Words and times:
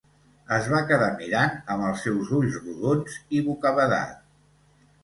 Es 0.55 0.69
va 0.75 0.79
quedar 0.91 1.09
mirant 1.19 1.53
amb 1.75 1.87
els 1.91 2.01
seus 2.09 2.33
ulls 2.39 2.59
rodons 2.65 3.21
i 3.41 3.47
bocabadat. 3.51 4.21